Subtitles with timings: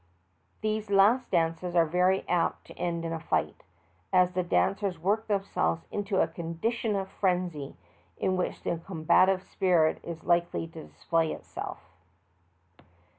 [0.61, 3.61] These last dances are very apt to end in a fight,
[4.11, 7.77] as the daneers work themselves into a condition of frenzy,
[8.17, 11.77] in which the combative spirit is likely to display itself.